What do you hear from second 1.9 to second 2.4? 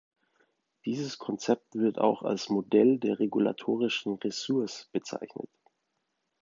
auch